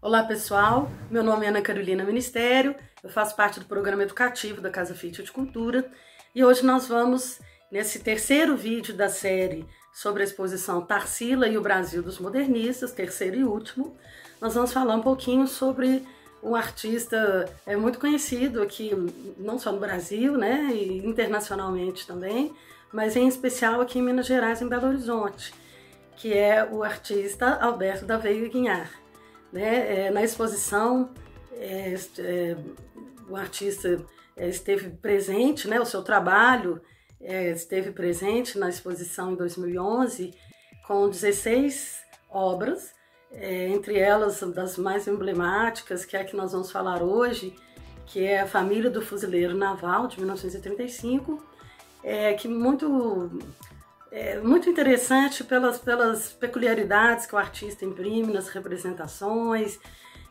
Olá 0.00 0.22
pessoal, 0.22 0.88
meu 1.10 1.24
nome 1.24 1.46
é 1.46 1.48
Ana 1.48 1.60
Carolina 1.60 2.04
Ministério, 2.04 2.76
eu 3.02 3.10
faço 3.10 3.34
parte 3.34 3.58
do 3.58 3.66
programa 3.66 4.04
educativo 4.04 4.60
da 4.60 4.70
Casa 4.70 4.94
Fit 4.94 5.24
de 5.24 5.32
Cultura. 5.32 5.90
E 6.32 6.44
hoje 6.44 6.64
nós 6.64 6.86
vamos, 6.86 7.40
nesse 7.72 7.98
terceiro 7.98 8.56
vídeo 8.56 8.94
da 8.94 9.08
série 9.08 9.66
sobre 9.92 10.22
a 10.22 10.24
exposição 10.24 10.80
Tarsila 10.80 11.48
e 11.48 11.58
o 11.58 11.62
Brasil 11.62 12.04
dos 12.04 12.20
Modernistas, 12.20 12.92
terceiro 12.92 13.36
e 13.36 13.42
último, 13.42 13.96
nós 14.40 14.54
vamos 14.54 14.72
falar 14.72 14.94
um 14.94 15.02
pouquinho 15.02 15.48
sobre 15.48 16.06
um 16.46 16.54
artista 16.54 17.52
é, 17.66 17.74
muito 17.74 17.98
conhecido 17.98 18.62
aqui, 18.62 18.92
não 19.36 19.58
só 19.58 19.72
no 19.72 19.80
Brasil, 19.80 20.38
né, 20.38 20.70
e 20.72 21.04
internacionalmente 21.04 22.06
também, 22.06 22.54
mas 22.92 23.16
em 23.16 23.26
especial 23.26 23.80
aqui 23.80 23.98
em 23.98 24.02
Minas 24.02 24.26
Gerais, 24.26 24.62
em 24.62 24.68
Belo 24.68 24.86
Horizonte, 24.86 25.52
que 26.16 26.32
é 26.32 26.64
o 26.64 26.84
artista 26.84 27.56
Alberto 27.56 28.06
da 28.06 28.16
Veiga 28.16 28.48
Guinhar. 28.48 28.90
Né? 29.52 30.06
É, 30.06 30.10
na 30.10 30.22
exposição, 30.22 31.10
é, 31.52 31.94
é, 32.18 32.56
o 33.28 33.36
artista 33.36 34.04
é, 34.36 34.48
esteve 34.48 34.90
presente, 34.90 35.66
né? 35.68 35.80
o 35.80 35.84
seu 35.84 36.02
trabalho 36.02 36.80
é, 37.20 37.50
esteve 37.50 37.90
presente 37.90 38.56
na 38.56 38.68
exposição 38.68 39.32
em 39.32 39.34
2011 39.34 40.32
com 40.86 41.08
16 41.08 42.00
obras, 42.30 42.94
é, 43.32 43.68
entre 43.68 43.98
elas 43.98 44.40
das 44.40 44.76
mais 44.78 45.06
emblemáticas, 45.06 46.04
que 46.04 46.16
é 46.16 46.20
a 46.20 46.24
que 46.24 46.36
nós 46.36 46.52
vamos 46.52 46.70
falar 46.70 47.02
hoje, 47.02 47.54
que 48.06 48.24
é 48.24 48.40
a 48.40 48.46
Família 48.46 48.90
do 48.90 49.02
Fuzileiro 49.02 49.54
Naval, 49.54 50.06
de 50.06 50.18
1935, 50.18 51.42
é, 52.02 52.34
que 52.34 52.48
muito 52.48 53.30
é 54.10 54.38
muito 54.40 54.70
interessante 54.70 55.42
pelas, 55.44 55.78
pelas 55.78 56.32
peculiaridades 56.32 57.26
que 57.26 57.34
o 57.34 57.38
artista 57.38 57.84
imprime 57.84 58.32
nas 58.32 58.48
representações. 58.48 59.78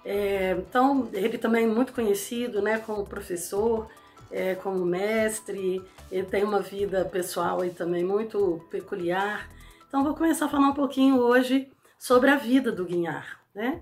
É, 0.04 0.56
então, 0.58 1.10
ele 1.14 1.38
também 1.38 1.66
é 1.66 1.68
muito 1.68 1.94
conhecido 1.94 2.62
né, 2.62 2.80
como 2.80 3.06
professor, 3.06 3.88
é, 4.32 4.56
como 4.56 4.84
mestre, 4.86 5.84
ele 6.12 6.26
tem 6.26 6.44
uma 6.44 6.62
vida 6.62 7.06
pessoal 7.06 7.62
aí 7.62 7.70
também 7.70 8.04
muito 8.04 8.66
peculiar. 8.72 9.50
Então, 9.88 10.04
vou 10.04 10.16
começar 10.16 10.46
a 10.46 10.50
falar 10.50 10.70
um 10.70 10.74
pouquinho 10.74 11.18
hoje 11.18 11.70
sobre 12.00 12.30
a 12.30 12.36
vida 12.36 12.72
do 12.72 12.86
Guinhar. 12.86 13.40
Né? 13.54 13.82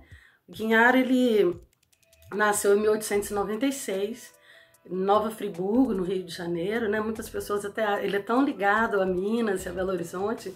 Guinhar, 0.50 0.96
ele 0.96 1.60
nasceu 2.34 2.76
em 2.76 2.82
1896, 2.82 4.34
Nova 4.90 5.32
Friburgo, 5.32 5.94
no 5.94 6.04
Rio 6.04 6.24
de 6.24 6.34
Janeiro, 6.34 6.90
né? 6.90 7.00
Muitas 7.00 7.30
pessoas 7.30 7.64
até 7.64 8.04
ele 8.04 8.18
é 8.18 8.22
tão 8.22 8.44
ligado 8.44 9.02
a 9.02 9.06
Minas 9.06 9.66
e 9.66 9.70
a 9.70 9.72
Belo 9.72 9.92
Horizonte 9.92 10.54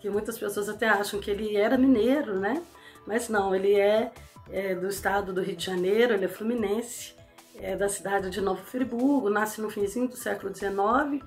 que 0.00 0.08
muitas 0.08 0.38
pessoas 0.38 0.68
até 0.68 0.88
acham 0.88 1.20
que 1.20 1.30
ele 1.30 1.56
era 1.56 1.76
mineiro, 1.76 2.38
né? 2.38 2.62
Mas 3.06 3.28
não, 3.28 3.54
ele 3.54 3.74
é, 3.74 4.12
é 4.50 4.74
do 4.74 4.88
estado 4.88 5.32
do 5.32 5.42
Rio 5.42 5.56
de 5.56 5.64
Janeiro, 5.64 6.14
ele 6.14 6.24
é 6.24 6.28
fluminense, 6.28 7.14
é 7.56 7.76
da 7.76 7.88
cidade 7.88 8.30
de 8.30 8.40
Nova 8.40 8.62
Friburgo, 8.62 9.30
nasce 9.30 9.60
no 9.60 9.70
finzinho 9.70 10.08
do 10.08 10.16
século 10.16 10.54
XIX. 10.54 11.24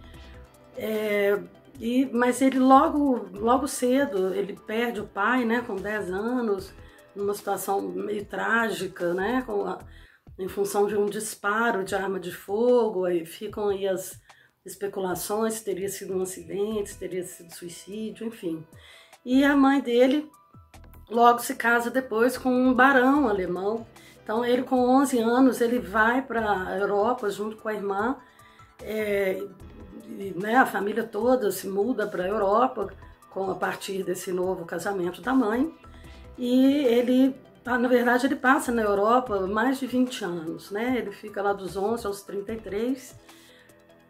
É, 0.77 1.37
e, 1.79 2.05
mas 2.13 2.41
ele 2.41 2.59
logo, 2.59 3.29
logo 3.33 3.67
cedo, 3.67 4.33
ele 4.33 4.57
perde 4.67 5.01
o 5.01 5.07
pai, 5.07 5.45
né, 5.45 5.61
com 5.61 5.75
10 5.75 6.11
anos, 6.11 6.73
numa 7.15 7.33
situação 7.33 7.81
meio 7.81 8.25
trágica, 8.25 9.13
né, 9.13 9.45
a, 9.47 9.79
em 10.37 10.47
função 10.47 10.87
de 10.87 10.95
um 10.95 11.05
disparo 11.05 11.83
de 11.83 11.95
arma 11.95 12.19
de 12.19 12.31
fogo, 12.31 13.05
aí 13.05 13.25
ficam 13.25 13.69
aí 13.69 13.87
as 13.87 14.19
especulações 14.65 15.55
se 15.55 15.65
teria 15.65 15.89
sido 15.89 16.15
um 16.15 16.21
acidente, 16.21 16.89
se 16.89 16.99
teria 16.99 17.23
sido 17.23 17.53
suicídio, 17.53 18.27
enfim. 18.27 18.65
E 19.25 19.43
a 19.43 19.55
mãe 19.55 19.81
dele 19.81 20.29
logo 21.09 21.39
se 21.39 21.55
casa 21.55 21.89
depois 21.89 22.37
com 22.37 22.49
um 22.49 22.73
barão 22.73 23.27
alemão. 23.27 23.85
Então 24.23 24.45
ele 24.45 24.63
com 24.63 24.79
11 24.79 25.19
anos 25.19 25.61
ele 25.61 25.79
vai 25.79 26.21
para 26.21 26.67
a 26.67 26.77
Europa 26.77 27.29
junto 27.29 27.57
com 27.57 27.67
a 27.67 27.73
irmã, 27.73 28.17
é, 28.83 29.43
né, 30.35 30.55
a 30.55 30.65
família 30.65 31.03
toda 31.03 31.51
se 31.51 31.67
muda 31.67 32.07
para 32.07 32.23
a 32.23 32.27
Europa 32.27 32.93
com 33.29 33.49
a 33.49 33.55
partir 33.55 34.03
desse 34.03 34.31
novo 34.31 34.65
casamento 34.65 35.21
da 35.21 35.33
mãe. 35.33 35.73
E 36.37 36.85
ele 36.85 37.35
Tá, 37.63 37.77
na 37.77 37.87
verdade, 37.87 38.25
ele 38.25 38.35
passa 38.35 38.71
na 38.71 38.81
Europa 38.81 39.45
mais 39.45 39.79
de 39.79 39.85
20 39.85 40.25
anos, 40.25 40.71
né? 40.71 40.97
Ele 40.97 41.11
fica 41.11 41.43
lá 41.43 41.53
dos 41.53 41.77
11 41.77 42.07
aos 42.07 42.23
33. 42.23 43.15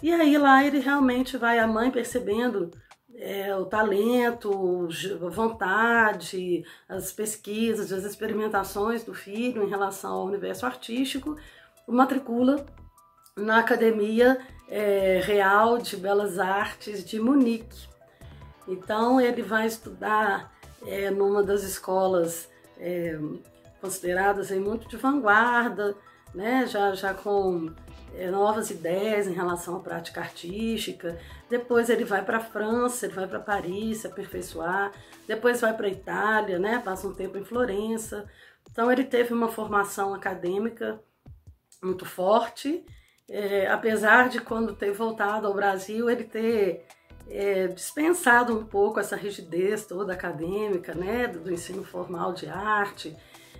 E 0.01 0.11
aí 0.11 0.37
lá 0.37 0.63
ele 0.63 0.79
realmente 0.79 1.37
vai, 1.37 1.59
a 1.59 1.67
mãe 1.67 1.91
percebendo 1.91 2.71
é, 3.13 3.53
o 3.55 3.65
talento, 3.65 4.87
a 5.21 5.29
vontade, 5.29 6.63
as 6.87 7.11
pesquisas, 7.11 7.91
as 7.91 8.05
experimentações 8.05 9.03
do 9.03 9.13
filho 9.13 9.63
em 9.63 9.69
relação 9.69 10.13
ao 10.13 10.25
universo 10.25 10.65
artístico, 10.65 11.37
o 11.85 11.91
matricula 11.91 12.65
na 13.35 13.59
Academia 13.59 14.39
é, 14.67 15.21
Real 15.23 15.77
de 15.77 15.97
Belas 15.97 16.39
Artes 16.39 17.03
de 17.03 17.19
Munique. 17.19 17.87
Então 18.67 19.19
ele 19.19 19.41
vai 19.41 19.67
estudar 19.67 20.53
é, 20.85 21.09
numa 21.09 21.43
das 21.43 21.63
escolas 21.63 22.49
é, 22.77 23.17
consideradas 23.79 24.51
aí 24.51 24.59
muito 24.59 24.87
de 24.87 24.97
vanguarda, 24.97 25.95
né? 26.33 26.65
já, 26.65 26.93
já 26.93 27.13
com 27.13 27.73
é, 28.15 28.29
novas 28.29 28.69
ideias 28.69 29.27
em 29.27 29.33
relação 29.33 29.75
à 29.77 29.79
prática 29.79 30.21
artística. 30.21 31.17
Depois 31.49 31.89
ele 31.89 32.05
vai 32.05 32.23
para 32.23 32.37
a 32.37 32.41
França, 32.41 33.05
ele 33.05 33.15
vai 33.15 33.27
para 33.27 33.39
Paris 33.39 33.99
se 33.99 34.07
aperfeiçoar. 34.07 34.91
Depois 35.27 35.61
vai 35.61 35.75
para 35.75 35.87
a 35.87 35.91
Itália, 35.91 36.59
né? 36.59 36.79
passa 36.83 37.07
um 37.07 37.13
tempo 37.13 37.37
em 37.37 37.43
Florença. 37.43 38.25
Então 38.69 38.91
ele 38.91 39.03
teve 39.03 39.33
uma 39.33 39.49
formação 39.49 40.13
acadêmica 40.13 41.01
muito 41.83 42.05
forte, 42.05 42.85
é, 43.31 43.65
apesar 43.67 44.27
de 44.27 44.41
quando 44.41 44.75
ter 44.75 44.91
voltado 44.91 45.47
ao 45.47 45.53
Brasil 45.53 46.09
ele 46.09 46.25
ter 46.25 46.85
é, 47.29 47.67
dispensado 47.67 48.57
um 48.57 48.65
pouco 48.65 48.99
essa 48.99 49.15
rigidez 49.15 49.85
toda 49.85 50.11
acadêmica, 50.11 50.93
né, 50.93 51.27
do, 51.27 51.39
do, 51.39 51.53
ensino 51.53 51.81
formal 51.81 52.33
de 52.33 52.47
arte. 52.47 53.15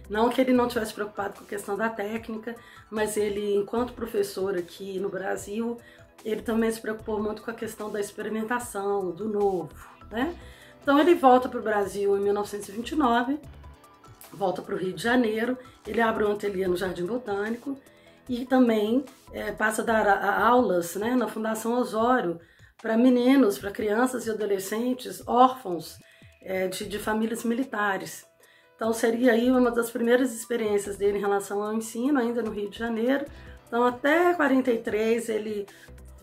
Não 0.09 0.29
que 0.29 0.41
ele 0.41 0.51
não 0.51 0.67
tivesse 0.67 0.93
preocupado 0.93 1.35
com 1.35 1.45
a 1.45 1.47
questão 1.47 1.77
da 1.77 1.87
técnica, 1.87 2.53
mas 2.89 3.15
ele, 3.15 3.55
enquanto 3.55 3.93
professor 3.93 4.57
aqui 4.57 4.99
no 4.99 5.07
Brasil, 5.07 5.77
ele 6.25 6.41
também 6.41 6.69
se 6.69 6.81
preocupou 6.81 7.23
muito 7.23 7.41
com 7.41 7.49
a 7.49 7.53
questão 7.53 7.89
da 7.89 7.99
experimentação, 7.99 9.11
do 9.11 9.29
novo, 9.29 9.73
né? 10.11 10.35
Então 10.81 10.99
ele 10.99 11.15
volta 11.15 11.47
para 11.47 11.59
o 11.59 11.63
Brasil 11.63 12.17
em 12.17 12.21
1929, 12.21 13.39
volta 14.33 14.61
para 14.61 14.75
o 14.75 14.77
Rio 14.77 14.91
de 14.91 15.01
Janeiro, 15.01 15.57
ele 15.87 16.01
abre 16.01 16.25
um 16.25 16.33
ateliê 16.33 16.67
no 16.67 16.75
Jardim 16.75 17.05
Botânico 17.05 17.79
e 18.31 18.45
também 18.45 19.03
é, 19.33 19.51
passa 19.51 19.81
a 19.81 19.85
dar 19.85 20.39
aulas 20.39 20.95
né, 20.95 21.15
na 21.15 21.27
Fundação 21.27 21.73
Osório, 21.73 22.39
para 22.81 22.97
meninos, 22.97 23.59
para 23.59 23.71
crianças 23.71 24.25
e 24.25 24.31
adolescentes 24.31 25.21
órfãos 25.27 25.99
é, 26.41 26.69
de, 26.69 26.87
de, 26.87 26.97
famílias 26.97 27.43
militares. 27.43 28.25
Então 28.73 28.93
seria 28.93 29.33
aí 29.33 29.51
uma 29.51 29.69
das 29.69 29.91
primeiras 29.91 30.33
experiências 30.33 30.95
dele 30.95 31.17
em 31.17 31.21
relação 31.21 31.61
ao 31.61 31.73
ensino, 31.73 32.17
ainda 32.17 32.41
no 32.41 32.51
Rio 32.51 32.69
de 32.69 32.79
Janeiro. 32.79 33.25
Então 33.67 33.83
até 33.83 34.33
43 34.33 35.27
ele 35.27 35.67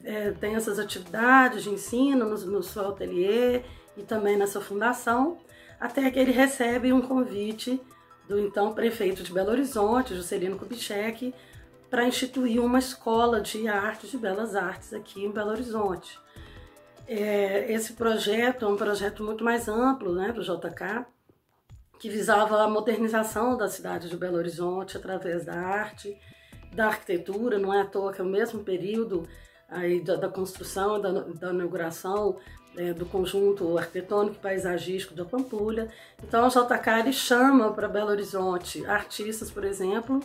é, 0.03 0.31
tem 0.31 0.55
essas 0.55 0.79
atividades 0.79 1.63
de 1.63 1.69
ensino 1.69 2.25
no, 2.25 2.39
no 2.39 2.63
seu 2.63 2.89
ateliê 2.89 3.61
e 3.99 4.03
também 4.03 4.35
nessa 4.35 4.63
fundação, 4.63 5.37
até 5.79 6.11
que 6.11 6.19
ele 6.19 6.33
recebe 6.33 6.91
um 6.91 7.03
convite 7.03 7.79
do 8.27 8.41
então 8.41 8.73
prefeito 8.73 9.23
de 9.23 9.31
Belo 9.31 9.51
Horizonte, 9.51 10.15
Juscelino 10.15 10.57
Kubitschek, 10.57 11.35
para 11.91 12.05
instituir 12.05 12.63
uma 12.63 12.79
escola 12.79 13.41
de 13.41 13.67
artes, 13.67 14.11
de 14.11 14.19
belas 14.19 14.55
artes 14.55 14.93
aqui 14.93 15.25
em 15.25 15.31
Belo 15.31 15.51
Horizonte. 15.51 16.19
É, 17.07 17.73
esse 17.73 17.95
projeto 17.95 18.67
é 18.67 18.69
um 18.69 18.77
projeto 18.77 19.25
muito 19.25 19.43
mais 19.43 19.69
amplo 19.69 20.15
né, 20.15 20.31
do 20.31 20.43
JK, 20.43 21.07
que 21.99 22.11
visava 22.11 22.63
a 22.63 22.69
modernização 22.69 23.57
da 23.57 23.69
cidade 23.69 24.09
de 24.09 24.17
Belo 24.17 24.37
Horizonte 24.37 24.97
através 24.97 25.45
da 25.45 25.55
arte, 25.55 26.17
da 26.73 26.87
arquitetura, 26.89 27.59
não 27.59 27.73
é 27.73 27.81
à 27.81 27.87
toa 27.87 28.13
que 28.13 28.21
é 28.21 28.25
o 28.25 28.29
mesmo 28.29 28.63
período 28.63 29.27
aí 29.69 30.01
da, 30.01 30.17
da 30.17 30.29
construção, 30.29 31.01
da, 31.01 31.11
da 31.11 31.51
inauguração 31.51 32.37
é, 32.77 32.93
do 32.93 33.07
conjunto 33.07 33.77
arquitetônico 33.79 34.37
e 34.37 34.41
paisagístico 34.41 35.15
da 35.15 35.25
Pampulha. 35.25 35.89
Então, 36.23 36.47
o 36.47 36.51
JK 36.51 37.13
chama 37.13 37.73
para 37.73 37.89
Belo 37.89 38.11
Horizonte 38.11 38.85
artistas, 38.87 39.51
por 39.51 39.65
exemplo, 39.65 40.21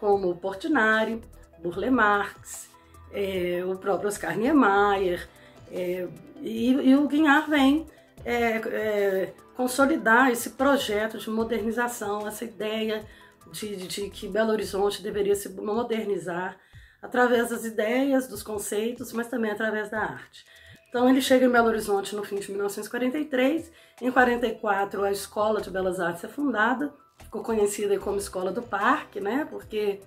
como 0.00 0.36
Portinari, 0.36 1.20
Burle 1.58 1.90
Marx, 1.90 2.68
é, 3.12 3.62
o 3.64 3.76
próprio 3.76 4.08
Oscar 4.08 4.36
Niemeyer, 4.36 5.28
é, 5.70 6.06
e, 6.40 6.70
e, 6.70 6.96
o 6.96 7.08
Guinhar 7.08 7.48
vem 7.48 7.86
é, 8.24 8.56
é, 8.56 9.34
consolidar 9.56 10.30
esse 10.30 10.50
projeto 10.50 11.18
de 11.18 11.28
modernização, 11.30 12.26
essa 12.26 12.44
ideia 12.44 13.04
de, 13.52 13.76
de, 13.76 13.88
de 13.88 14.10
que 14.10 14.28
Belo 14.28 14.50
Horizonte 14.50 15.02
deveria 15.02 15.34
se 15.34 15.48
modernizar 15.48 16.56
através 17.02 17.50
das 17.50 17.64
ideias, 17.64 18.28
dos 18.28 18.42
conceitos, 18.42 19.12
mas 19.12 19.28
também 19.28 19.50
através 19.50 19.90
da 19.90 20.00
arte. 20.00 20.44
Então 20.88 21.08
ele 21.08 21.20
chega 21.20 21.44
em 21.44 21.50
Belo 21.50 21.68
Horizonte 21.68 22.16
no 22.16 22.24
fim 22.24 22.36
de 22.36 22.50
1943. 22.50 23.70
Em 24.00 24.10
44 24.10 25.04
a 25.04 25.12
Escola 25.12 25.60
de 25.60 25.70
Belas 25.70 26.00
Artes 26.00 26.24
é 26.24 26.28
fundada, 26.28 26.92
ficou 27.28 27.42
conhecida 27.42 27.98
como 27.98 28.16
Escola 28.16 28.50
do 28.50 28.62
Parque, 28.62 29.20
né? 29.20 29.46
Porque 29.50 30.00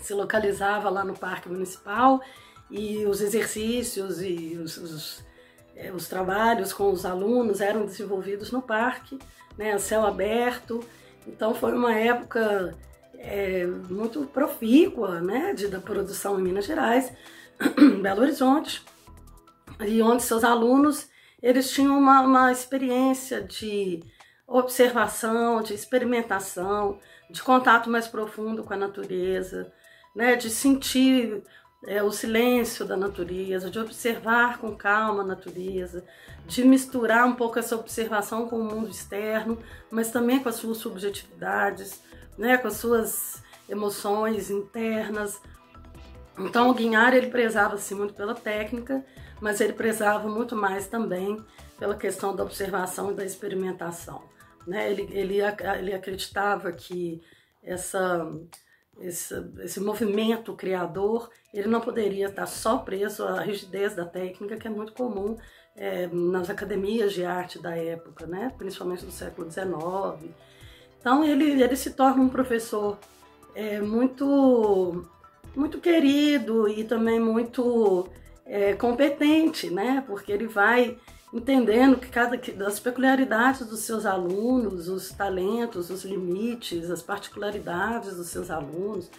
se 0.00 0.14
localizava 0.14 0.88
lá 0.88 1.04
no 1.04 1.14
Parque 1.14 1.50
Municipal 1.50 2.20
e 2.70 3.04
os 3.04 3.20
exercícios 3.20 4.22
e 4.22 4.56
os, 4.56 4.78
os, 4.78 5.24
é, 5.76 5.92
os 5.92 6.08
trabalhos 6.08 6.72
com 6.72 6.90
os 6.90 7.04
alunos 7.04 7.60
eram 7.60 7.84
desenvolvidos 7.84 8.50
no 8.50 8.62
parque, 8.62 9.18
né? 9.56 9.72
A 9.72 9.78
céu 9.78 10.06
aberto. 10.06 10.80
Então 11.26 11.54
foi 11.54 11.74
uma 11.74 11.94
época 11.94 12.74
é, 13.18 13.66
muito 13.66 14.24
profícua, 14.26 15.20
né? 15.20 15.52
De, 15.52 15.68
da 15.68 15.78
produção 15.78 16.40
em 16.40 16.42
Minas 16.42 16.64
Gerais, 16.64 17.12
Belo 18.02 18.22
Horizonte 18.22 18.82
e 19.86 20.02
onde 20.02 20.22
seus 20.22 20.44
alunos 20.44 21.08
eles 21.42 21.70
tinham 21.70 21.98
uma, 21.98 22.20
uma 22.22 22.52
experiência 22.52 23.40
de 23.40 24.02
observação, 24.50 25.62
de 25.62 25.72
experimentação, 25.72 26.98
de 27.30 27.40
contato 27.40 27.88
mais 27.88 28.08
profundo 28.08 28.64
com 28.64 28.74
a 28.74 28.76
natureza, 28.76 29.72
né, 30.14 30.34
de 30.34 30.50
sentir 30.50 31.44
é, 31.86 32.02
o 32.02 32.10
silêncio 32.10 32.84
da 32.84 32.96
natureza, 32.96 33.70
de 33.70 33.78
observar 33.78 34.58
com 34.58 34.76
calma 34.76 35.22
a 35.22 35.26
natureza, 35.26 36.04
de 36.46 36.64
misturar 36.64 37.26
um 37.26 37.34
pouco 37.34 37.60
essa 37.60 37.76
observação 37.76 38.48
com 38.48 38.58
o 38.58 38.64
mundo 38.64 38.90
externo, 38.90 39.56
mas 39.88 40.10
também 40.10 40.40
com 40.40 40.48
as 40.48 40.56
suas 40.56 40.78
subjetividades, 40.78 42.02
né, 42.36 42.58
com 42.58 42.66
as 42.66 42.74
suas 42.74 43.42
emoções 43.68 44.50
internas. 44.50 45.40
Então 46.36 46.68
o 46.68 46.74
Guinhar 46.74 47.14
ele 47.14 47.28
prezava-se 47.28 47.94
muito 47.94 48.14
pela 48.14 48.34
técnica, 48.34 49.04
mas 49.40 49.60
ele 49.60 49.72
prezava 49.72 50.28
muito 50.28 50.56
mais 50.56 50.88
também 50.88 51.38
pela 51.78 51.94
questão 51.94 52.34
da 52.34 52.42
observação 52.42 53.12
e 53.12 53.14
da 53.14 53.24
experimentação. 53.24 54.28
Né? 54.66 54.90
Ele, 54.90 55.08
ele, 55.12 55.38
ele 55.78 55.94
acreditava 55.94 56.72
que 56.72 57.22
essa, 57.62 58.30
esse, 59.00 59.34
esse 59.60 59.80
movimento 59.80 60.54
criador 60.54 61.30
ele 61.52 61.68
não 61.68 61.80
poderia 61.80 62.26
estar 62.26 62.46
só 62.46 62.78
preso 62.78 63.24
à 63.24 63.40
rigidez 63.40 63.94
da 63.94 64.04
técnica, 64.04 64.56
que 64.56 64.66
é 64.66 64.70
muito 64.70 64.92
comum 64.92 65.36
é, 65.76 66.06
nas 66.08 66.48
academias 66.50 67.12
de 67.12 67.24
arte 67.24 67.60
da 67.60 67.76
época, 67.76 68.26
né? 68.26 68.52
principalmente 68.56 69.04
do 69.04 69.10
século 69.10 69.50
XIX. 69.50 70.30
Então 71.00 71.24
ele, 71.24 71.62
ele 71.62 71.76
se 71.76 71.92
torna 71.92 72.22
um 72.22 72.28
professor 72.28 72.98
é, 73.54 73.80
muito, 73.80 75.04
muito 75.56 75.80
querido 75.80 76.68
e 76.68 76.84
também 76.84 77.18
muito 77.18 78.06
é, 78.44 78.74
competente, 78.74 79.70
né? 79.70 80.04
Porque 80.06 80.30
ele 80.30 80.46
vai 80.46 80.98
entendendo 81.32 81.98
que 81.98 82.08
cada 82.08 82.36
das 82.36 82.80
peculiaridades 82.80 83.66
dos 83.66 83.80
seus 83.80 84.04
alunos, 84.04 84.88
os 84.88 85.10
talentos, 85.10 85.90
os 85.90 86.04
limites, 86.04 86.90
as 86.90 87.02
particularidades 87.02 88.16
dos 88.16 88.28
seus 88.28 88.50
alunos. 88.50 89.10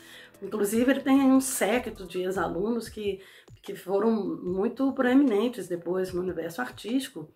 Inclusive, 0.42 0.92
ele 0.92 1.02
tem 1.02 1.22
um 1.22 1.40
séquito 1.40 2.06
de 2.06 2.22
ex-alunos 2.22 2.90
que, 2.90 3.22
que 3.62 3.75
foram 3.75 4.12
muito 4.12 4.92
proeminentes 4.94 5.68
depois 5.68 6.12
no 6.12 6.22
universo 6.22 6.62
artístico, 6.62 7.30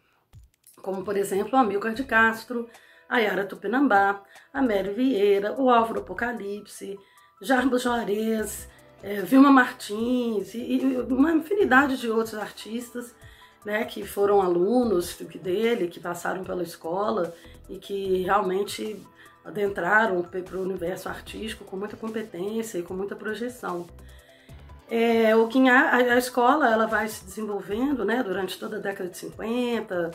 como, 0.81 1.03
por 1.03 1.15
exemplo, 1.15 1.53
o 1.53 1.57
Amilcar 1.57 1.93
de 1.93 2.03
Castro, 2.03 2.67
a 3.07 3.19
Yara 3.19 3.45
Tupinambá, 3.45 4.23
a 4.51 4.61
Mary 4.61 4.93
Vieira, 4.93 5.53
o 5.59 5.69
Álvaro 5.69 6.01
Apocalipse, 6.01 6.97
Jarbas 7.41 7.83
Juarez, 7.83 8.67
é, 9.03 9.21
Vilma 9.21 9.51
Martins 9.51 10.53
e, 10.55 10.77
e, 10.77 10.85
uma 11.11 11.31
infinidade 11.31 11.97
de 11.97 12.09
outros 12.09 12.35
artistas 12.35 13.15
né, 13.65 13.83
que 13.83 14.05
foram 14.05 14.41
alunos 14.41 15.17
dele, 15.41 15.87
que 15.87 15.99
passaram 15.99 16.43
pela 16.43 16.63
escola 16.63 17.33
e 17.67 17.77
que 17.77 18.21
realmente 18.23 19.03
adentraram 19.43 20.21
para 20.21 20.57
o 20.57 20.61
universo 20.61 21.09
artístico 21.09 21.65
com 21.65 21.75
muita 21.75 21.97
competência 21.97 22.77
e 22.77 22.83
com 22.83 22.93
muita 22.93 23.15
projeção. 23.15 23.87
É, 24.89 25.35
o 25.35 25.47
Quinhá, 25.47 25.95
a, 25.95 26.17
escola 26.17 26.71
ela 26.71 26.85
vai 26.85 27.07
se 27.07 27.25
desenvolvendo 27.25 28.05
né, 28.05 28.21
durante 28.21 28.59
toda 28.59 28.77
a 28.77 28.79
década 28.79 29.09
de 29.09 29.17
50, 29.17 30.11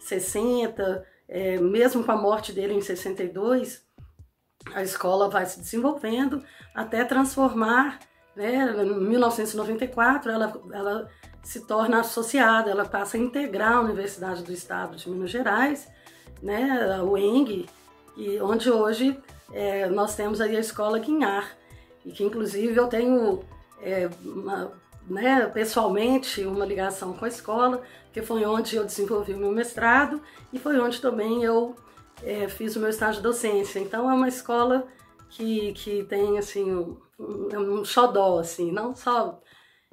60, 0.00 1.06
é, 1.28 1.56
mesmo 1.58 2.02
com 2.02 2.12
a 2.12 2.16
morte 2.16 2.52
dele 2.52 2.74
em 2.74 2.80
62, 2.80 3.82
a 4.74 4.82
escola 4.82 5.28
vai 5.28 5.46
se 5.46 5.60
desenvolvendo 5.60 6.42
até 6.74 7.04
transformar 7.04 8.00
né? 8.38 8.72
Em 8.84 9.00
1994, 9.00 10.30
ela, 10.30 10.62
ela 10.72 11.10
se 11.42 11.60
torna 11.66 12.00
associada, 12.00 12.70
ela 12.70 12.84
passa 12.84 13.16
a 13.16 13.20
integrar 13.20 13.74
a 13.74 13.80
Universidade 13.80 14.42
do 14.42 14.52
Estado 14.52 14.96
de 14.96 15.08
Minas 15.08 15.30
Gerais, 15.30 15.88
né? 16.42 16.96
a 16.98 17.02
UENG, 17.02 17.66
e 18.16 18.40
onde 18.40 18.70
hoje 18.70 19.18
é, 19.52 19.88
nós 19.88 20.14
temos 20.14 20.40
aí 20.40 20.56
a 20.56 20.60
Escola 20.60 20.98
Guinhar, 20.98 21.56
e 22.04 22.12
que 22.12 22.24
inclusive 22.24 22.76
eu 22.76 22.86
tenho 22.86 23.42
é, 23.80 24.10
uma, 24.22 24.72
né, 25.08 25.46
pessoalmente 25.46 26.44
uma 26.44 26.64
ligação 26.64 27.12
com 27.12 27.24
a 27.24 27.28
escola, 27.28 27.82
que 28.12 28.22
foi 28.22 28.44
onde 28.44 28.76
eu 28.76 28.84
desenvolvi 28.84 29.34
o 29.34 29.38
meu 29.38 29.52
mestrado 29.52 30.20
e 30.52 30.58
foi 30.58 30.78
onde 30.78 31.00
também 31.00 31.44
eu 31.44 31.76
é, 32.22 32.48
fiz 32.48 32.76
o 32.76 32.80
meu 32.80 32.88
estágio 32.88 33.16
de 33.16 33.22
docência. 33.22 33.78
Então 33.78 34.10
é 34.10 34.14
uma 34.14 34.28
escola 34.28 34.86
que, 35.30 35.72
que 35.74 36.04
tem 36.04 36.38
assim 36.38 36.72
um, 36.72 36.96
um 37.18 37.84
xodó, 37.84 38.38
assim, 38.38 38.72
não 38.72 38.94
só 38.94 39.40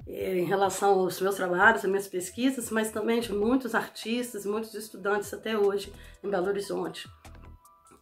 em 0.06 0.44
relação 0.44 1.00
aos 1.00 1.20
meus 1.20 1.34
trabalhos, 1.34 1.84
às 1.84 1.90
minhas 1.90 2.06
pesquisas, 2.06 2.70
mas 2.70 2.90
também 2.90 3.20
de 3.20 3.32
muitos 3.32 3.74
artistas, 3.74 4.46
muitos 4.46 4.72
estudantes 4.74 5.32
até 5.34 5.58
hoje 5.58 5.92
em 6.22 6.30
Belo 6.30 6.46
Horizonte. 6.46 7.08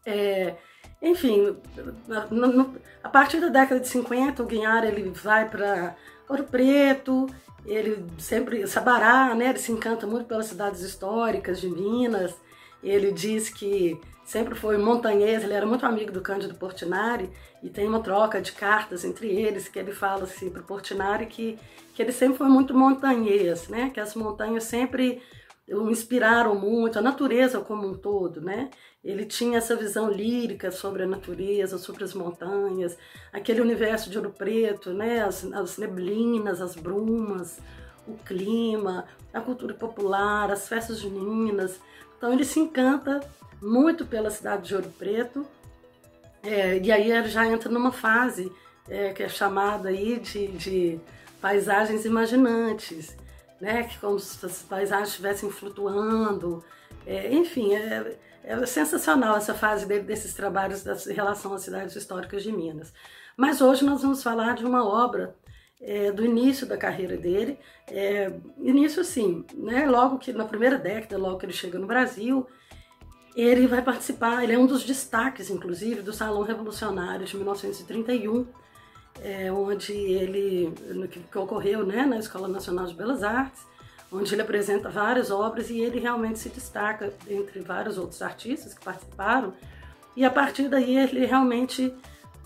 É, 0.04 0.54
enfim, 1.00 1.56
no, 2.30 2.46
no, 2.46 2.76
a 3.02 3.08
partir 3.08 3.40
da 3.40 3.48
década 3.48 3.80
de 3.80 3.88
50, 3.88 4.42
o 4.42 4.46
Guinhar 4.46 4.84
ele 4.84 5.10
vai 5.10 5.48
para 5.48 5.96
Ouro 6.28 6.44
Preto, 6.44 7.26
ele 7.64 8.04
sempre, 8.18 8.66
Sabará, 8.66 9.34
né, 9.34 9.50
ele 9.50 9.58
se 9.58 9.72
encanta 9.72 10.06
muito 10.06 10.26
pelas 10.26 10.46
cidades 10.46 10.82
históricas 10.82 11.60
de 11.60 11.68
Minas, 11.68 12.34
ele 12.88 13.10
diz 13.10 13.48
que 13.48 13.98
sempre 14.24 14.54
foi 14.54 14.76
montanhês, 14.78 15.42
ele 15.42 15.52
era 15.52 15.66
muito 15.66 15.84
amigo 15.84 16.12
do 16.12 16.20
Cândido 16.20 16.54
Portinari 16.54 17.30
e 17.62 17.68
tem 17.68 17.86
uma 17.86 18.00
troca 18.00 18.40
de 18.40 18.52
cartas 18.52 19.04
entre 19.04 19.28
eles 19.28 19.68
que 19.68 19.78
ele 19.78 19.92
fala 19.92 20.24
assim 20.24 20.50
para 20.50 20.62
o 20.62 20.64
Portinari 20.64 21.26
que, 21.26 21.58
que 21.94 22.02
ele 22.02 22.12
sempre 22.12 22.38
foi 22.38 22.48
muito 22.48 22.74
montanhês, 22.74 23.68
né? 23.68 23.90
Que 23.92 24.00
as 24.00 24.14
montanhas 24.14 24.64
sempre 24.64 25.22
o 25.68 25.90
inspiraram 25.90 26.54
muito, 26.54 26.98
a 26.98 27.02
natureza 27.02 27.60
como 27.60 27.86
um 27.88 27.94
todo, 27.94 28.40
né? 28.40 28.70
Ele 29.02 29.24
tinha 29.24 29.58
essa 29.58 29.76
visão 29.76 30.10
lírica 30.10 30.70
sobre 30.70 31.02
a 31.02 31.06
natureza, 31.06 31.78
sobre 31.78 32.04
as 32.04 32.14
montanhas, 32.14 32.96
aquele 33.32 33.60
universo 33.60 34.10
de 34.10 34.18
ouro 34.18 34.30
preto, 34.30 34.92
né? 34.92 35.22
As, 35.22 35.44
as 35.52 35.78
neblinas, 35.78 36.60
as 36.60 36.74
brumas, 36.74 37.60
o 38.06 38.14
clima, 38.14 39.06
a 39.32 39.40
cultura 39.40 39.74
popular, 39.74 40.50
as 40.50 40.68
festas 40.68 40.98
juninas. 40.98 41.80
Então 42.24 42.32
ele 42.32 42.44
se 42.46 42.58
encanta 42.58 43.20
muito 43.60 44.06
pela 44.06 44.30
cidade 44.30 44.68
de 44.68 44.74
Ouro 44.74 44.88
Preto, 44.98 45.46
é, 46.42 46.78
e 46.78 46.90
aí 46.90 47.12
ele 47.12 47.28
já 47.28 47.46
entra 47.46 47.70
numa 47.70 47.92
fase 47.92 48.50
é, 48.88 49.12
que 49.12 49.22
é 49.22 49.28
chamada 49.28 49.90
aí 49.90 50.18
de, 50.18 50.46
de 50.52 51.00
paisagens 51.38 52.06
imaginantes, 52.06 53.14
né? 53.60 53.82
que 53.82 53.98
como 53.98 54.18
se 54.18 54.46
as 54.46 54.62
paisagens 54.62 55.10
estivessem 55.10 55.50
flutuando, 55.50 56.64
é, 57.06 57.30
enfim, 57.30 57.74
é, 57.74 58.16
é, 58.42 58.64
sensacional 58.64 59.36
essa 59.36 59.52
fase 59.52 59.84
dele, 59.84 60.04
desses 60.04 60.32
trabalhos 60.32 61.06
em 61.06 61.12
relação 61.12 61.52
às 61.52 61.60
cidades 61.60 61.94
históricas 61.94 62.42
de 62.42 62.50
Minas. 62.50 62.90
Mas 63.36 63.60
hoje 63.60 63.84
nós 63.84 64.00
vamos 64.00 64.22
falar 64.22 64.54
de 64.54 64.64
uma 64.64 64.82
obra 64.82 65.34
é, 65.80 66.10
do 66.10 66.24
início 66.24 66.66
da 66.66 66.76
carreira 66.76 67.16
dele. 67.16 67.58
É, 67.88 68.32
início 68.58 69.00
assim, 69.00 69.44
né, 69.54 69.86
logo 69.86 70.18
que 70.18 70.32
na 70.32 70.44
primeira 70.44 70.78
década, 70.78 71.18
logo 71.18 71.38
que 71.38 71.46
ele 71.46 71.52
chega 71.52 71.78
no 71.78 71.86
Brasil, 71.86 72.46
ele 73.36 73.66
vai 73.66 73.82
participar, 73.82 74.44
ele 74.44 74.52
é 74.52 74.58
um 74.58 74.66
dos 74.66 74.84
destaques, 74.84 75.50
inclusive, 75.50 76.02
do 76.02 76.12
Salão 76.12 76.42
Revolucionário 76.42 77.26
de 77.26 77.36
1931, 77.36 78.46
é, 79.22 79.52
onde 79.52 79.92
ele, 79.92 80.72
que, 81.10 81.20
que 81.20 81.38
ocorreu 81.38 81.84
né, 81.84 82.06
na 82.06 82.18
Escola 82.18 82.46
Nacional 82.46 82.86
de 82.86 82.94
Belas 82.94 83.22
Artes, 83.22 83.66
onde 84.10 84.32
ele 84.32 84.42
apresenta 84.42 84.88
várias 84.88 85.30
obras 85.30 85.70
e 85.70 85.80
ele 85.80 85.98
realmente 85.98 86.38
se 86.38 86.48
destaca 86.48 87.12
entre 87.28 87.60
vários 87.60 87.98
outros 87.98 88.22
artistas 88.22 88.72
que 88.72 88.84
participaram. 88.84 89.52
E 90.16 90.24
a 90.24 90.30
partir 90.30 90.68
daí 90.68 90.96
ele 90.96 91.26
realmente 91.26 91.92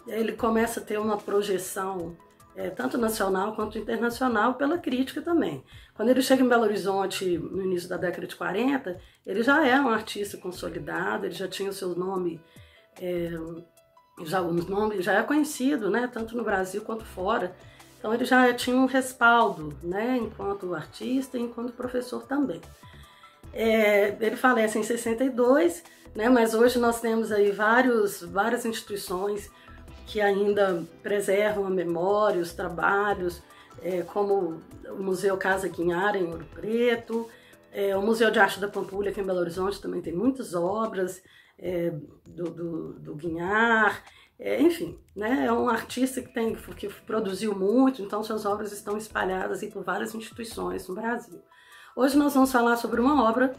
ele 0.07 0.33
começa 0.33 0.81
a 0.81 0.83
ter 0.83 0.99
uma 0.99 1.19
projeção 1.19 2.17
é, 2.59 2.71
tanto 2.71 2.99
nacional 2.99 3.55
quanto 3.55 3.79
internacional, 3.79 4.55
pela 4.55 4.77
crítica 4.79 5.23
também. 5.23 5.63
Quando 5.95 6.09
ele 6.09 6.21
chega 6.21 6.43
em 6.43 6.49
Belo 6.49 6.65
Horizonte 6.65 7.39
no 7.39 7.63
início 7.63 7.89
da 7.89 7.97
década 7.97 8.27
de 8.27 8.35
40, 8.35 9.01
ele 9.25 9.45
já 9.45 9.65
é 9.65 9.81
um 9.81 9.89
artista 9.89 10.37
consolidado, 10.37 11.25
ele 11.25 11.35
já 11.35 11.47
tinha 11.47 11.71
o 11.71 11.73
seu 11.73 11.95
nome 11.95 12.41
é, 13.01 13.31
já 14.25 14.43
o 14.43 14.53
nome 14.53 15.01
já 15.01 15.13
é 15.13 15.23
conhecido, 15.23 15.89
né, 15.89 16.11
tanto 16.13 16.37
no 16.37 16.43
Brasil 16.43 16.83
quanto 16.83 17.05
fora. 17.05 17.55
Então 17.97 18.13
ele 18.13 18.25
já 18.25 18.53
tinha 18.53 18.77
um 18.77 18.87
respaldo, 18.87 19.73
né, 19.81 20.17
enquanto 20.17 20.75
artista 20.75 21.39
e 21.39 21.43
enquanto 21.43 21.73
professor 21.73 22.25
também. 22.25 22.61
É, 23.53 24.17
ele 24.21 24.35
falece 24.35 24.77
em 24.77 24.83
62, 24.83 25.85
né, 26.13 26.29
mas 26.29 26.55
hoje 26.55 26.77
nós 26.81 27.01
temos 27.01 27.31
aí 27.31 27.53
vários, 27.53 28.21
várias 28.21 28.65
instituições 28.67 29.49
que 30.09 30.23
ainda 30.23 30.83
preservam 31.03 31.67
a 31.67 31.71
memória, 31.71 32.41
os 32.41 32.55
trabalhos, 32.55 33.43
é, 33.83 34.01
como 34.03 34.63
o 34.89 35.03
Museu 35.03 35.37
Casa 35.37 35.69
Guinhara, 35.69 36.17
em 36.17 36.27
Ouro 36.27 36.47
Preto, 36.47 37.29
é, 37.71 37.95
o 37.95 38.01
Museu 38.01 38.31
de 38.31 38.39
Arte 38.39 38.59
da 38.59 38.69
Pampulha, 38.69 39.11
aqui 39.11 39.21
em 39.21 39.25
Belo 39.25 39.41
Horizonte, 39.41 39.81
também 39.81 40.01
tem 40.01 40.15
muitas 40.15 40.55
obras 40.55 41.23
é, 41.59 41.93
do, 42.27 42.51
do, 42.51 42.93
do 42.95 43.15
Guinhar, 43.15 44.03
é, 44.41 44.59
enfim, 44.63 44.99
né, 45.15 45.45
é 45.47 45.53
um 45.53 45.69
artista 45.69 46.23
que, 46.23 46.33
tem, 46.33 46.55
que 46.55 46.89
produziu 46.89 47.55
muito, 47.55 48.01
então 48.01 48.25
suas 48.25 48.47
obras 48.47 48.73
estão 48.73 48.97
espalhadas 48.97 49.63
por 49.67 49.85
várias 49.85 50.15
instituições 50.15 50.89
no 50.89 50.95
Brasil. 50.95 51.43
Hoje 51.95 52.17
nós 52.17 52.33
vamos 52.33 52.51
falar 52.51 52.77
sobre 52.77 52.99
uma 52.99 53.29
obra 53.29 53.55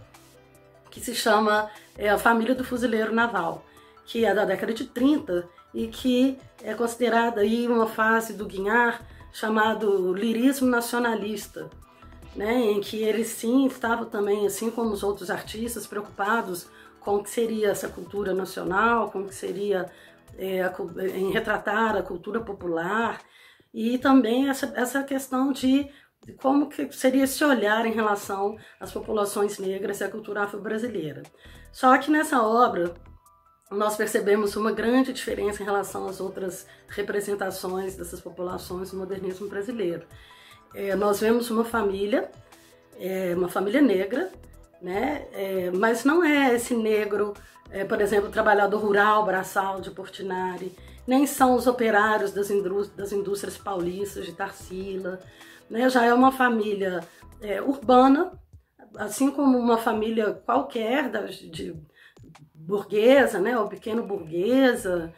que 0.90 1.00
se 1.00 1.14
chama 1.14 1.70
é, 1.96 2.10
A 2.10 2.18
Família 2.18 2.56
do 2.56 2.64
Fuzileiro 2.64 3.14
Naval, 3.14 3.64
que 4.10 4.26
é 4.26 4.34
da 4.34 4.44
década 4.44 4.74
de 4.74 4.86
30 4.86 5.48
e 5.72 5.86
que 5.86 6.40
é 6.64 6.74
considerada 6.74 7.42
aí 7.42 7.68
uma 7.68 7.86
fase 7.86 8.34
do 8.34 8.48
Guinhar 8.48 9.06
chamado 9.32 10.12
lirismo 10.16 10.68
nacionalista, 10.68 11.70
né, 12.36 12.56
em 12.56 12.82
que 12.82 13.04
ele 13.04 13.24
sim 13.24 13.68
estava 13.68 14.08
também, 14.08 14.48
assim 14.48 14.72
como 14.72 14.92
os 14.92 15.04
outros 15.04 15.30
artistas, 15.30 15.86
preocupados 15.86 16.68
com 17.00 17.18
o 17.18 17.24
que 17.24 17.30
seria 17.30 17.70
essa 17.70 17.88
cultura 17.88 18.34
nacional, 18.34 19.12
com 19.12 19.20
o 19.20 19.28
que 19.28 19.36
seria 19.36 19.86
é, 20.40 20.64
a, 20.64 20.74
em 21.16 21.32
retratar 21.32 21.96
a 21.96 22.02
cultura 22.02 22.40
popular 22.40 23.22
e 23.72 24.00
também 24.00 24.50
essa, 24.50 24.74
essa 24.76 25.04
questão 25.04 25.52
de 25.52 25.88
como 26.42 26.68
que 26.68 26.92
seria 26.92 27.26
esse 27.26 27.44
olhar 27.44 27.86
em 27.86 27.94
relação 27.94 28.58
às 28.80 28.92
populações 28.92 29.60
negras 29.60 30.02
e 30.02 30.04
à 30.04 30.10
cultura 30.10 30.46
afro-brasileira. 30.46 31.22
Só 31.72 31.96
que 32.00 32.10
nessa 32.10 32.42
obra 32.42 32.96
nós 33.72 33.96
percebemos 33.96 34.56
uma 34.56 34.72
grande 34.72 35.14
diferença 35.14 35.62
em 35.62 35.66
relação 35.66 36.08
às 36.08 36.20
outras 36.20 36.66
representações 36.88 37.96
dessas 37.96 38.20
populações 38.20 38.92
no 38.92 39.00
modernismo 39.00 39.48
brasileiro. 39.48 40.04
É, 40.74 40.96
nós 40.96 41.20
vemos 41.20 41.52
uma 41.52 41.64
família, 41.64 42.32
é, 43.00 43.34
uma 43.36 43.48
família 43.48 43.82
negra, 43.82 44.32
né? 44.82 45.28
É, 45.34 45.72
mas 45.72 46.04
não 46.04 46.24
é 46.24 46.56
esse 46.56 46.76
negro, 46.76 47.34
é, 47.70 47.84
por 47.84 48.02
exemplo, 48.02 48.30
trabalhador 48.30 48.80
rural, 48.80 49.26
braçal 49.26 49.82
de 49.82 49.92
Portinari, 49.92 50.76
nem 51.06 51.28
são 51.28 51.56
os 51.56 51.68
operários 51.68 52.32
das, 52.32 52.50
indústrias, 52.50 52.96
das 52.96 53.12
indústrias 53.12 53.58
paulistas 53.58 54.26
de 54.26 54.34
Tarsila, 54.34 55.20
né? 55.70 55.88
Já 55.90 56.06
é 56.06 56.14
uma 56.14 56.32
família 56.32 57.02
é, 57.40 57.62
urbana, 57.62 58.32
assim 58.96 59.30
como 59.30 59.60
uma 59.60 59.78
família 59.78 60.34
qualquer 60.46 61.10
de 61.52 61.76
burguesa, 62.54 63.40
né, 63.40 63.58
ou 63.58 63.68
pequeno 63.68 64.04
burguesa, 64.04 65.14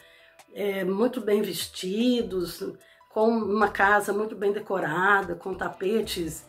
é, 0.54 0.84
muito 0.84 1.22
bem 1.22 1.42
vestidos, 1.42 2.64
com 3.10 3.28
uma 3.28 3.68
casa 3.68 4.14
muito 4.14 4.36
bem 4.36 4.52
decorada, 4.52 5.36
com 5.36 5.54
tapetes 5.54 6.46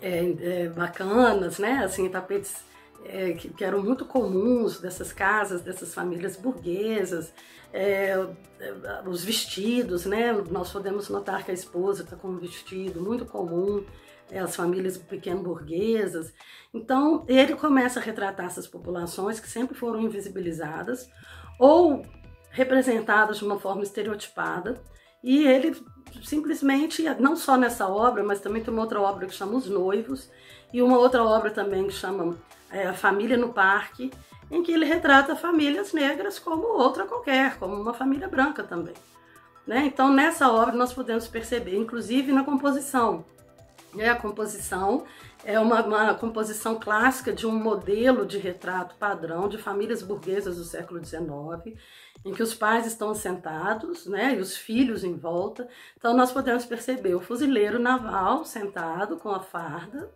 é, 0.00 0.34
é, 0.40 0.68
bacanas, 0.68 1.58
né, 1.58 1.82
assim, 1.84 2.08
tapetes 2.08 2.64
é, 3.04 3.32
que, 3.32 3.48
que, 3.48 3.64
eram 3.64 3.82
muito 3.82 4.04
comuns 4.04 4.80
dessas 4.80 5.12
casas, 5.12 5.62
dessas 5.62 5.92
famílias 5.94 6.36
burguesas, 6.36 7.32
é, 7.72 8.16
é, 8.58 8.74
os 9.06 9.24
vestidos, 9.24 10.06
né, 10.06 10.32
nós 10.50 10.70
podemos 10.72 11.08
notar 11.08 11.44
que 11.44 11.50
a 11.50 11.54
esposa 11.54 12.02
está 12.02 12.16
com 12.16 12.28
um 12.28 12.38
vestido 12.38 13.00
muito 13.00 13.24
comum, 13.24 13.84
as 14.38 14.54
famílias 14.54 14.96
pequeno 14.96 15.42
burguesas. 15.42 16.32
Então, 16.72 17.24
ele 17.28 17.54
começa 17.54 17.98
a 17.98 18.02
retratar 18.02 18.46
essas 18.46 18.66
populações 18.66 19.40
que 19.40 19.48
sempre 19.48 19.74
foram 19.74 20.00
invisibilizadas 20.00 21.08
ou 21.58 22.02
representadas 22.50 23.38
de 23.38 23.44
uma 23.44 23.58
forma 23.58 23.82
estereotipada. 23.82 24.80
E 25.22 25.46
ele 25.46 25.76
simplesmente, 26.22 27.02
não 27.18 27.36
só 27.36 27.56
nessa 27.56 27.86
obra, 27.86 28.22
mas 28.22 28.40
também 28.40 28.62
tem 28.62 28.72
uma 28.72 28.82
outra 28.82 29.00
obra 29.00 29.26
que 29.26 29.34
chama 29.34 29.56
Os 29.56 29.68
Noivos, 29.68 30.30
e 30.72 30.80
uma 30.80 30.98
outra 30.98 31.24
obra 31.24 31.50
também 31.50 31.86
que 31.86 31.92
chama 31.92 32.36
é, 32.70 32.86
A 32.86 32.94
Família 32.94 33.36
no 33.36 33.52
Parque, 33.52 34.10
em 34.50 34.62
que 34.62 34.72
ele 34.72 34.84
retrata 34.84 35.36
famílias 35.36 35.92
negras 35.92 36.38
como 36.38 36.66
outra 36.66 37.04
qualquer, 37.04 37.56
como 37.58 37.74
uma 37.74 37.94
família 37.94 38.28
branca 38.28 38.62
também. 38.62 38.94
Né? 39.66 39.84
Então, 39.86 40.12
nessa 40.12 40.50
obra, 40.50 40.74
nós 40.74 40.92
podemos 40.92 41.28
perceber, 41.28 41.76
inclusive 41.76 42.32
na 42.32 42.42
composição, 42.42 43.24
é 43.98 44.08
a 44.08 44.16
composição 44.16 45.04
é 45.44 45.58
uma, 45.58 45.82
uma, 45.82 46.14
composição 46.14 46.78
clássica 46.78 47.32
de 47.32 47.46
um 47.46 47.52
modelo 47.52 48.26
de 48.26 48.38
retrato 48.38 48.94
padrão 48.96 49.48
de 49.48 49.58
famílias 49.58 50.02
burguesas 50.02 50.56
do 50.56 50.64
século 50.64 51.02
XIX, 51.04 51.78
em 52.24 52.32
que 52.32 52.42
os 52.42 52.54
pais 52.54 52.86
estão 52.86 53.14
sentados, 53.14 54.06
né, 54.06 54.34
e 54.34 54.38
os 54.38 54.56
filhos 54.56 55.02
em 55.02 55.16
volta. 55.16 55.66
Então 55.96 56.14
nós 56.14 56.30
podemos 56.30 56.66
perceber 56.66 57.14
o 57.14 57.20
fuzileiro 57.20 57.78
naval 57.78 58.44
sentado 58.44 59.16
com 59.16 59.30
a 59.30 59.40
farda, 59.40 60.10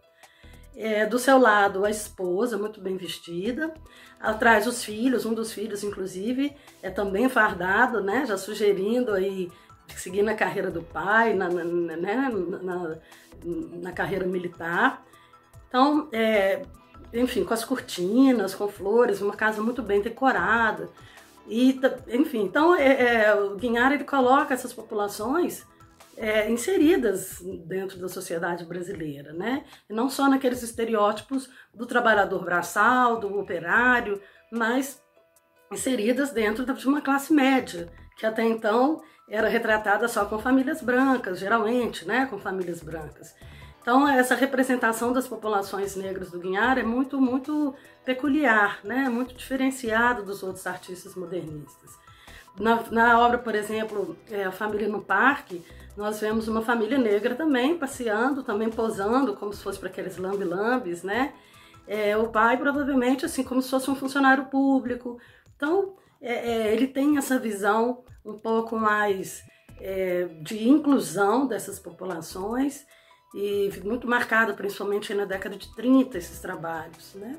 é, 0.76 1.06
do 1.06 1.18
seu 1.18 1.38
lado 1.38 1.84
a 1.84 1.90
esposa 1.90 2.58
muito 2.58 2.80
bem 2.80 2.96
vestida, 2.96 3.72
atrás 4.20 4.66
os 4.66 4.82
filhos, 4.82 5.24
um 5.24 5.32
dos 5.32 5.52
filhos 5.52 5.84
inclusive 5.84 6.54
é 6.82 6.90
também 6.90 7.28
fardado, 7.28 8.02
né, 8.02 8.26
já 8.26 8.36
sugerindo 8.36 9.12
aí 9.12 9.50
seguindo 9.88 10.28
a 10.28 10.34
carreira 10.34 10.70
do 10.70 10.82
pai, 10.82 11.34
na, 11.34 11.48
na, 11.48 11.64
né, 11.64 12.30
na, 12.62 12.96
na 13.82 13.92
carreira 13.92 14.26
militar. 14.26 15.04
Então, 15.68 16.08
é, 16.12 16.62
enfim, 17.12 17.44
com 17.44 17.54
as 17.54 17.64
cortinas, 17.64 18.54
com 18.54 18.68
flores, 18.68 19.20
uma 19.20 19.34
casa 19.34 19.62
muito 19.62 19.82
bem 19.82 20.00
decorada. 20.00 20.88
E, 21.46 21.78
enfim, 22.08 22.42
então 22.42 22.74
é, 22.74 23.24
é, 23.24 23.34
o 23.34 23.56
Guinhar 23.56 23.92
ele 23.92 24.04
coloca 24.04 24.54
essas 24.54 24.72
populações 24.72 25.66
é, 26.16 26.50
inseridas 26.50 27.40
dentro 27.66 27.98
da 27.98 28.08
sociedade 28.08 28.64
brasileira, 28.64 29.32
né? 29.32 29.64
E 29.88 29.92
não 29.92 30.08
só 30.08 30.28
naqueles 30.28 30.62
estereótipos 30.62 31.50
do 31.72 31.86
trabalhador 31.86 32.44
braçal, 32.44 33.18
do 33.18 33.38
operário, 33.38 34.20
mas 34.50 35.02
inseridas 35.70 36.30
dentro 36.30 36.64
de 36.64 36.88
uma 36.88 37.00
classe 37.00 37.32
média, 37.32 37.92
que 38.16 38.24
até 38.24 38.44
então 38.44 39.02
era 39.28 39.48
retratada 39.48 40.06
só 40.08 40.24
com 40.24 40.38
famílias 40.38 40.82
brancas, 40.82 41.38
geralmente, 41.38 42.06
né, 42.06 42.26
com 42.26 42.38
famílias 42.38 42.82
brancas. 42.82 43.34
Então, 43.80 44.08
essa 44.08 44.34
representação 44.34 45.12
das 45.12 45.28
populações 45.28 45.94
negras 45.94 46.30
do 46.30 46.38
Guinhar 46.38 46.78
é 46.78 46.82
muito, 46.82 47.20
muito 47.20 47.74
peculiar, 48.04 48.80
né, 48.82 49.08
muito 49.08 49.34
diferenciado 49.34 50.22
dos 50.22 50.42
outros 50.42 50.66
artistas 50.66 51.14
modernistas. 51.14 51.98
Na, 52.58 52.82
na 52.90 53.18
obra, 53.18 53.38
por 53.38 53.54
exemplo, 53.54 54.16
é, 54.30 54.44
A 54.44 54.52
Família 54.52 54.88
no 54.88 55.02
Parque, 55.02 55.64
nós 55.96 56.20
vemos 56.20 56.48
uma 56.48 56.62
família 56.62 56.98
negra 56.98 57.34
também 57.34 57.76
passeando, 57.76 58.42
também 58.42 58.70
posando, 58.70 59.34
como 59.34 59.52
se 59.52 59.62
fosse 59.62 59.78
para 59.78 59.88
aqueles 59.88 60.16
lambe-lambes, 60.16 61.02
né? 61.02 61.34
É, 61.86 62.16
o 62.16 62.28
pai 62.28 62.56
provavelmente 62.56 63.26
assim 63.26 63.44
como 63.44 63.60
se 63.60 63.70
fosse 63.70 63.90
um 63.90 63.94
funcionário 63.94 64.46
público. 64.46 65.18
Então, 65.54 65.96
é, 66.24 66.32
é, 66.32 66.72
ele 66.72 66.86
tem 66.86 67.18
essa 67.18 67.38
visão 67.38 68.02
um 68.24 68.38
pouco 68.38 68.78
mais 68.78 69.44
é, 69.78 70.24
de 70.40 70.66
inclusão 70.66 71.46
dessas 71.46 71.78
populações 71.78 72.86
e 73.34 73.70
muito 73.84 74.08
marcada 74.08 74.54
principalmente 74.54 75.12
na 75.12 75.26
década 75.26 75.56
de 75.56 75.74
30 75.74 76.16
esses 76.16 76.40
trabalhos, 76.40 77.14
né? 77.14 77.36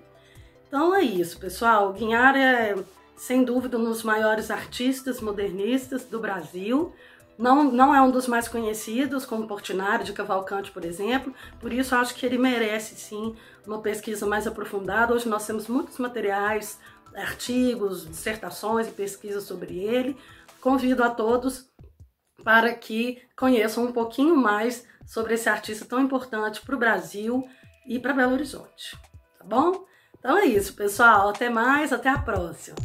Então 0.67 0.93
é 0.93 1.01
isso, 1.01 1.39
pessoal. 1.39 1.93
Guinhar 1.93 2.35
é, 2.35 2.75
sem 3.15 3.43
dúvida, 3.43 3.77
um 3.77 3.83
dos 3.85 4.03
maiores 4.03 4.51
artistas 4.51 5.19
modernistas 5.19 6.03
do 6.05 6.19
Brasil. 6.19 6.93
Não, 7.37 7.63
não 7.63 7.93
é 7.93 8.01
um 8.01 8.11
dos 8.11 8.27
mais 8.27 8.47
conhecidos, 8.47 9.25
como 9.25 9.47
Portinari 9.47 10.03
de 10.03 10.13
Cavalcante, 10.13 10.71
por 10.71 10.85
exemplo. 10.85 11.33
Por 11.59 11.73
isso, 11.73 11.95
acho 11.95 12.13
que 12.15 12.25
ele 12.25 12.37
merece, 12.37 12.95
sim, 12.95 13.35
uma 13.65 13.79
pesquisa 13.79 14.25
mais 14.25 14.45
aprofundada. 14.45 15.13
Hoje 15.13 15.27
nós 15.27 15.45
temos 15.45 15.67
muitos 15.67 15.97
materiais 15.97 16.79
artigos, 17.15 18.07
dissertações 18.07 18.87
e 18.87 18.91
pesquisas 18.91 19.43
sobre 19.43 19.77
ele. 19.79 20.17
Convido 20.61 21.03
a 21.03 21.09
todos 21.09 21.69
para 22.43 22.73
que 22.73 23.21
conheçam 23.35 23.85
um 23.85 23.91
pouquinho 23.91 24.35
mais 24.35 24.85
sobre 25.05 25.35
esse 25.35 25.49
artista 25.49 25.85
tão 25.85 25.99
importante 26.01 26.61
para 26.61 26.75
o 26.75 26.79
Brasil 26.79 27.47
e 27.87 27.99
para 27.99 28.13
Belo 28.13 28.33
Horizonte. 28.33 28.97
Tá 29.37 29.45
bom? 29.45 29.85
Então 30.19 30.37
é 30.37 30.45
isso, 30.45 30.73
pessoal. 30.73 31.29
Até 31.29 31.49
mais, 31.49 31.93
até 31.93 32.09
a 32.09 32.19
próxima. 32.19 32.77